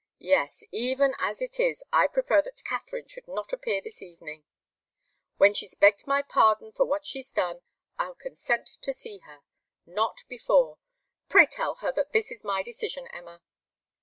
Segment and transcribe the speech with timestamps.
[0.17, 4.45] Yes, even as it is, I prefer that Katharine should not appear this evening.
[5.37, 7.61] When she's begged my pardon for what she's done,
[7.99, 9.41] I'll consent to see her.
[9.85, 10.79] Not before.
[11.29, 13.43] Pray tell her that this is my decision, Emma."